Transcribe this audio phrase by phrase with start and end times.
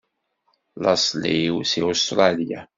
[0.83, 2.61] Laṣel-iw seg Ustṛalya.